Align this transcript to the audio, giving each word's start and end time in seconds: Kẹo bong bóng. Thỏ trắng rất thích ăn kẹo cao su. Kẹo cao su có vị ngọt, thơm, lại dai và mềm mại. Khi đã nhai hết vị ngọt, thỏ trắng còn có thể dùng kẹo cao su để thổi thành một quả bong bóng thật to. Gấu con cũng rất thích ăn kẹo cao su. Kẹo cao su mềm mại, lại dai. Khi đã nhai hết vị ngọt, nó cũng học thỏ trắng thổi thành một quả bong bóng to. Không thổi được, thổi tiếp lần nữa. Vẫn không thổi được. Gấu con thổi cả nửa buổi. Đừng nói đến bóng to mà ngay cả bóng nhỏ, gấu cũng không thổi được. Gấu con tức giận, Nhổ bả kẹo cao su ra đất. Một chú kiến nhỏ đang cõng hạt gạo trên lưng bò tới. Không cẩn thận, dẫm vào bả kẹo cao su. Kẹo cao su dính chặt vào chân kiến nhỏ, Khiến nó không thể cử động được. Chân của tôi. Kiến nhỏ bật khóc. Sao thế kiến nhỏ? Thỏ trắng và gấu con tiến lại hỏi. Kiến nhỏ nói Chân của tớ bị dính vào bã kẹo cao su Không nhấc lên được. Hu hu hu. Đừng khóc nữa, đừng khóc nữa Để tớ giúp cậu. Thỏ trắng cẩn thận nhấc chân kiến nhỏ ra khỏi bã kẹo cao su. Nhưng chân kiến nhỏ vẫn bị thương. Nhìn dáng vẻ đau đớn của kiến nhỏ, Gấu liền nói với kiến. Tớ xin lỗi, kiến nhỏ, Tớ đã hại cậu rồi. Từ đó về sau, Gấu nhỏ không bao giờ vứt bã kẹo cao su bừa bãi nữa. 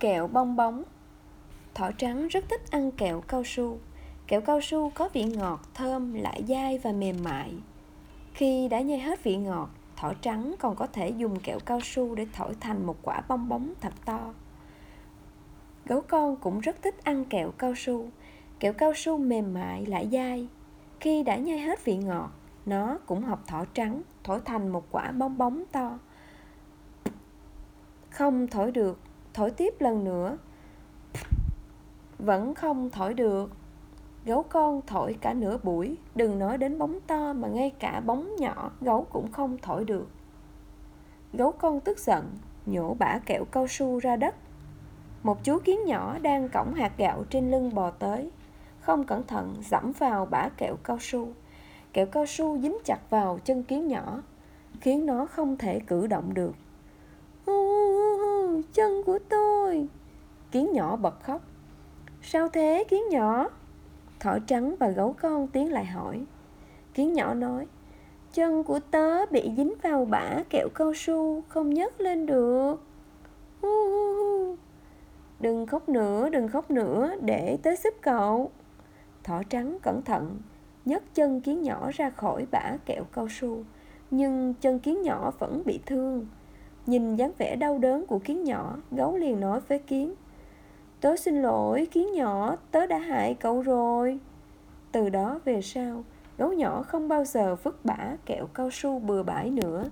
Kẹo 0.00 0.26
bong 0.26 0.56
bóng. 0.56 0.82
Thỏ 1.74 1.90
trắng 1.98 2.28
rất 2.28 2.44
thích 2.48 2.70
ăn 2.70 2.90
kẹo 2.90 3.20
cao 3.20 3.42
su. 3.44 3.78
Kẹo 4.26 4.40
cao 4.40 4.60
su 4.60 4.90
có 4.94 5.08
vị 5.12 5.24
ngọt, 5.24 5.60
thơm, 5.74 6.14
lại 6.14 6.44
dai 6.48 6.78
và 6.78 6.92
mềm 6.92 7.16
mại. 7.24 7.54
Khi 8.34 8.68
đã 8.68 8.80
nhai 8.80 8.98
hết 8.98 9.24
vị 9.24 9.36
ngọt, 9.36 9.68
thỏ 9.96 10.12
trắng 10.20 10.54
còn 10.58 10.76
có 10.76 10.86
thể 10.86 11.08
dùng 11.08 11.40
kẹo 11.40 11.58
cao 11.66 11.80
su 11.82 12.14
để 12.14 12.26
thổi 12.32 12.54
thành 12.60 12.86
một 12.86 12.96
quả 13.02 13.22
bong 13.28 13.48
bóng 13.48 13.72
thật 13.80 13.92
to. 14.04 14.34
Gấu 15.86 16.00
con 16.00 16.36
cũng 16.36 16.60
rất 16.60 16.82
thích 16.82 17.04
ăn 17.04 17.24
kẹo 17.24 17.50
cao 17.58 17.74
su. 17.76 18.08
Kẹo 18.60 18.72
cao 18.72 18.92
su 18.94 19.18
mềm 19.18 19.54
mại, 19.54 19.86
lại 19.86 20.08
dai. 20.12 20.48
Khi 21.00 21.22
đã 21.22 21.36
nhai 21.36 21.58
hết 21.58 21.84
vị 21.84 21.96
ngọt, 21.96 22.30
nó 22.66 22.98
cũng 23.06 23.22
học 23.22 23.42
thỏ 23.46 23.64
trắng 23.74 24.02
thổi 24.24 24.40
thành 24.44 24.68
một 24.68 24.86
quả 24.90 25.12
bong 25.12 25.38
bóng 25.38 25.64
to. 25.72 25.98
Không 28.10 28.46
thổi 28.46 28.72
được, 28.72 28.98
thổi 29.36 29.50
tiếp 29.50 29.74
lần 29.78 30.04
nữa. 30.04 30.38
Vẫn 32.18 32.54
không 32.54 32.90
thổi 32.90 33.14
được. 33.14 33.50
Gấu 34.24 34.42
con 34.42 34.80
thổi 34.86 35.16
cả 35.20 35.34
nửa 35.34 35.58
buổi. 35.62 35.96
Đừng 36.14 36.38
nói 36.38 36.58
đến 36.58 36.78
bóng 36.78 36.98
to 37.06 37.32
mà 37.32 37.48
ngay 37.48 37.70
cả 37.70 38.00
bóng 38.00 38.36
nhỏ, 38.36 38.70
gấu 38.80 39.06
cũng 39.12 39.32
không 39.32 39.58
thổi 39.62 39.84
được. 39.84 40.08
Gấu 41.32 41.52
con 41.52 41.80
tức 41.80 41.98
giận, 41.98 42.38
Nhổ 42.66 42.94
bả 42.94 43.18
kẹo 43.26 43.44
cao 43.44 43.66
su 43.66 43.98
ra 43.98 44.16
đất. 44.16 44.34
Một 45.22 45.44
chú 45.44 45.58
kiến 45.64 45.84
nhỏ 45.84 46.18
đang 46.18 46.48
cõng 46.48 46.74
hạt 46.74 46.92
gạo 46.98 47.24
trên 47.30 47.50
lưng 47.50 47.74
bò 47.74 47.90
tới. 47.90 48.30
Không 48.80 49.04
cẩn 49.04 49.26
thận, 49.26 49.54
dẫm 49.70 49.92
vào 49.98 50.26
bả 50.26 50.48
kẹo 50.48 50.76
cao 50.84 50.98
su. 51.00 51.28
Kẹo 51.92 52.06
cao 52.06 52.26
su 52.26 52.58
dính 52.58 52.78
chặt 52.84 52.98
vào 53.10 53.38
chân 53.44 53.62
kiến 53.62 53.88
nhỏ, 53.88 54.22
Khiến 54.80 55.06
nó 55.06 55.26
không 55.26 55.56
thể 55.56 55.80
cử 55.80 56.06
động 56.06 56.34
được. 56.34 56.52
Chân 58.72 59.02
của 59.06 59.18
tôi. 59.28 59.88
Kiến 60.50 60.72
nhỏ 60.72 60.96
bật 60.96 61.22
khóc. 61.22 61.42
Sao 62.22 62.48
thế 62.48 62.84
kiến 62.88 63.02
nhỏ? 63.10 63.48
Thỏ 64.20 64.38
trắng 64.46 64.74
và 64.78 64.88
gấu 64.88 65.14
con 65.20 65.48
tiến 65.48 65.72
lại 65.72 65.84
hỏi. 65.84 66.24
Kiến 66.94 67.12
nhỏ 67.12 67.34
nói 67.34 67.66
Chân 68.32 68.64
của 68.64 68.80
tớ 68.90 69.26
bị 69.26 69.52
dính 69.56 69.74
vào 69.82 70.04
bã 70.04 70.42
kẹo 70.50 70.68
cao 70.74 70.94
su 70.94 71.42
Không 71.48 71.74
nhấc 71.74 72.00
lên 72.00 72.26
được. 72.26 72.76
Hu 73.62 73.68
hu 73.68 74.14
hu. 74.14 74.56
Đừng 75.40 75.66
khóc 75.66 75.88
nữa, 75.88 76.28
đừng 76.28 76.48
khóc 76.48 76.70
nữa 76.70 77.14
Để 77.20 77.58
tớ 77.62 77.70
giúp 77.84 77.94
cậu. 78.00 78.50
Thỏ 79.24 79.42
trắng 79.50 79.78
cẩn 79.82 80.02
thận 80.02 80.38
nhấc 80.84 81.14
chân 81.14 81.40
kiến 81.40 81.62
nhỏ 81.62 81.90
ra 81.94 82.10
khỏi 82.10 82.46
bã 82.50 82.76
kẹo 82.86 83.04
cao 83.12 83.28
su. 83.28 83.64
Nhưng 84.10 84.54
chân 84.54 84.78
kiến 84.78 85.02
nhỏ 85.02 85.30
vẫn 85.38 85.62
bị 85.64 85.80
thương. 85.86 86.26
Nhìn 86.86 87.16
dáng 87.16 87.32
vẻ 87.38 87.56
đau 87.56 87.78
đớn 87.78 88.06
của 88.06 88.18
kiến 88.18 88.44
nhỏ, 88.44 88.76
Gấu 88.90 89.16
liền 89.16 89.40
nói 89.40 89.60
với 89.68 89.78
kiến. 89.78 90.14
Tớ 91.00 91.16
xin 91.16 91.42
lỗi, 91.42 91.86
kiến 91.90 92.12
nhỏ, 92.12 92.56
Tớ 92.70 92.86
đã 92.86 92.98
hại 92.98 93.34
cậu 93.34 93.62
rồi. 93.62 94.18
Từ 94.92 95.08
đó 95.08 95.40
về 95.44 95.62
sau, 95.62 96.04
Gấu 96.38 96.52
nhỏ 96.52 96.82
không 96.82 97.08
bao 97.08 97.24
giờ 97.24 97.56
vứt 97.62 97.84
bã 97.84 98.16
kẹo 98.26 98.46
cao 98.54 98.70
su 98.70 98.98
bừa 98.98 99.22
bãi 99.22 99.50
nữa. 99.50 99.84